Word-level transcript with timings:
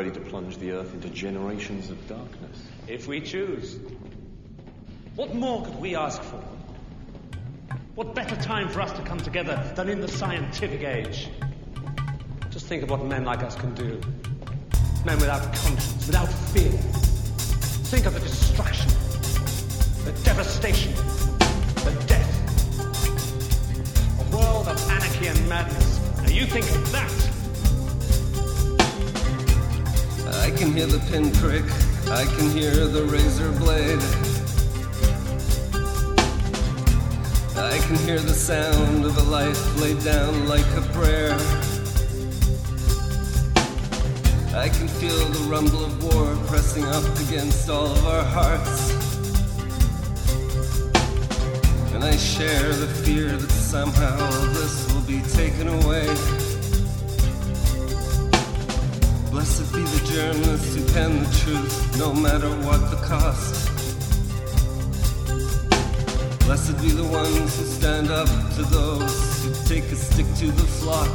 ready 0.00 0.10
to 0.10 0.20
plunge 0.30 0.56
the 0.56 0.70
Earth 0.70 0.94
into 0.94 1.10
generations 1.10 1.90
of 1.90 2.08
darkness. 2.08 2.62
If 2.88 3.06
we 3.06 3.20
choose. 3.20 3.78
What 5.14 5.34
more 5.34 5.62
could 5.62 5.78
we 5.78 5.94
ask 5.94 6.22
for? 6.22 6.42
What 7.96 8.14
better 8.14 8.34
time 8.36 8.70
for 8.70 8.80
us 8.80 8.92
to 8.92 9.02
come 9.02 9.18
together 9.18 9.62
than 9.76 9.90
in 9.90 10.00
the 10.00 10.08
scientific 10.08 10.84
age? 10.84 11.28
Just 12.48 12.64
think 12.64 12.82
of 12.82 12.88
what 12.88 13.04
men 13.04 13.26
like 13.26 13.42
us 13.42 13.54
can 13.56 13.74
do. 13.74 14.00
Men 15.04 15.18
without 15.18 15.42
conscience, 15.42 16.06
without 16.06 16.32
fear. 16.54 16.72
Think 17.92 18.06
of 18.06 18.14
the 18.14 18.20
destruction, 18.20 18.88
the 20.06 20.18
devastation, 20.24 20.94
I 30.50 30.56
can 30.56 30.72
hear 30.72 30.86
the 30.86 30.98
pinprick, 31.12 31.64
I 32.10 32.24
can 32.24 32.50
hear 32.50 32.88
the 32.88 33.04
razor 33.04 33.52
blade. 33.52 34.00
I 37.56 37.78
can 37.86 37.94
hear 37.98 38.18
the 38.18 38.34
sound 38.34 39.04
of 39.04 39.16
a 39.16 39.22
life 39.30 39.80
laid 39.80 40.02
down 40.02 40.48
like 40.48 40.66
a 40.76 40.80
prayer. 40.92 41.34
I 44.52 44.68
can 44.68 44.88
feel 44.88 45.24
the 45.26 45.46
rumble 45.48 45.84
of 45.84 46.02
war 46.02 46.36
pressing 46.48 46.84
up 46.84 47.04
against 47.28 47.70
all 47.70 47.86
of 47.86 48.04
our 48.08 48.24
hearts. 48.24 48.90
And 51.94 52.02
I 52.02 52.16
share 52.16 52.72
the 52.74 52.88
fear 53.04 53.36
that 53.36 53.50
somehow 53.52 54.18
this 54.52 54.92
will 54.92 55.02
be 55.02 55.22
taken 55.30 55.68
away. 55.68 56.09
Pen 60.92 61.22
the 61.22 61.30
truth, 61.44 61.98
no 61.98 62.12
matter 62.12 62.48
what 62.66 62.80
the 62.90 62.96
cost. 63.06 63.68
Blessed 66.46 66.80
be 66.82 66.88
the 66.88 67.04
ones 67.04 67.58
who 67.58 67.64
stand 67.64 68.10
up 68.10 68.28
to 68.56 68.62
those 68.62 69.44
who 69.44 69.52
take 69.68 69.84
a 69.84 69.94
stick 69.94 70.26
to 70.36 70.50
the 70.50 70.66
flock. 70.80 71.12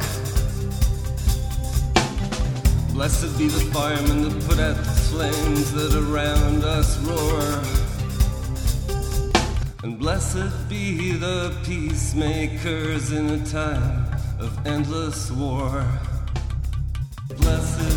Blessed 2.94 3.36
be 3.36 3.48
the 3.48 3.60
firemen 3.74 4.22
that 4.22 4.44
put 4.48 4.58
out 4.58 4.76
the 4.76 4.90
flames 5.10 5.72
that 5.72 5.94
around 5.94 6.64
us 6.64 6.96
roar. 7.00 7.42
And 9.82 9.98
blessed 9.98 10.68
be 10.70 11.12
the 11.12 11.54
peacemakers 11.64 13.12
in 13.12 13.28
a 13.28 13.44
time 13.44 14.06
of 14.40 14.66
endless 14.66 15.30
war. 15.30 15.84
Blessed 17.36 17.95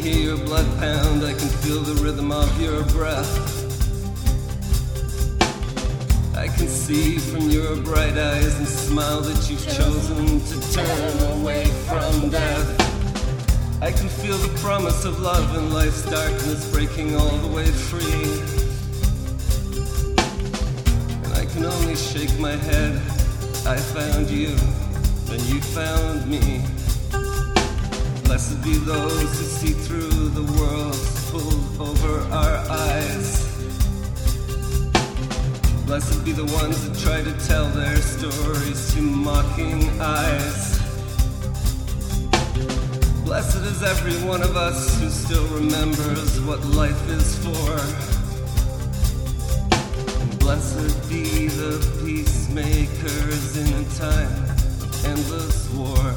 hear 0.00 0.34
your 0.34 0.38
blood 0.38 0.66
pound, 0.78 1.24
I 1.24 1.34
can 1.34 1.48
feel 1.48 1.82
the 1.82 2.02
rhythm 2.02 2.32
of 2.32 2.60
your 2.60 2.82
breath. 2.84 3.30
I 6.36 6.48
can 6.48 6.68
see 6.68 7.18
from 7.18 7.50
your 7.50 7.76
bright 7.76 8.16
eyes 8.16 8.58
and 8.58 8.66
smile 8.66 9.20
that 9.20 9.50
you've 9.50 9.66
chosen 9.76 10.40
to 10.40 10.72
turn 10.72 11.40
away 11.40 11.66
from 11.88 12.30
death. 12.30 13.82
I 13.82 13.92
can 13.92 14.08
feel 14.08 14.38
the 14.38 14.56
promise 14.60 15.04
of 15.04 15.20
love 15.20 15.54
in 15.56 15.72
life's 15.72 16.02
darkness 16.08 16.70
breaking 16.72 17.14
all 17.16 17.36
the 17.38 17.54
way 17.54 17.66
free. 17.66 18.24
And 21.24 21.34
I 21.34 21.44
can 21.44 21.64
only 21.64 21.96
shake 21.96 22.38
my 22.38 22.56
head. 22.56 22.96
I 23.66 23.76
found 23.76 24.30
you, 24.30 24.56
and 25.30 25.42
you 25.42 25.60
found 25.60 26.26
me. 26.26 26.62
Blessed 28.40 28.64
be 28.64 28.72
those 28.78 29.38
who 29.38 29.44
see 29.44 29.72
through 29.74 30.30
the 30.30 30.44
worlds 30.58 31.30
pulled 31.30 31.88
over 31.88 32.20
our 32.32 32.56
eyes. 32.70 33.44
Blessed 35.84 36.24
be 36.24 36.32
the 36.32 36.46
ones 36.46 36.88
that 36.88 36.98
try 37.04 37.22
to 37.22 37.46
tell 37.46 37.68
their 37.68 37.96
stories 37.96 38.94
to 38.94 39.02
mocking 39.02 39.90
eyes. 40.00 40.78
Blessed 43.26 43.62
is 43.66 43.82
every 43.82 44.16
one 44.26 44.40
of 44.40 44.56
us 44.56 44.98
who 44.98 45.10
still 45.10 45.46
remembers 45.48 46.40
what 46.40 46.64
life 46.64 47.10
is 47.10 47.36
for. 47.44 47.76
Blessed 50.38 51.10
be 51.10 51.48
the 51.48 51.76
peacemakers 52.02 53.56
in 53.58 53.68
a 53.74 53.84
time 53.98 54.60
endless 55.04 55.68
war. 55.70 56.09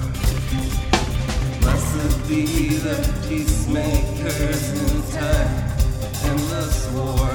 Be 2.34 2.46
the 2.78 2.96
peacemakers 3.30 4.72
in 4.72 4.90
time 5.12 5.54
war. 6.96 7.30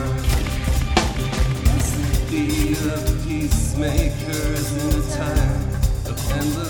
Be 2.29 2.75
the 2.75 2.99
peacemakers 3.25 4.73
in 4.73 4.89
a 4.99 5.17
time 5.17 5.61
of 6.05 6.33
endless 6.33 6.68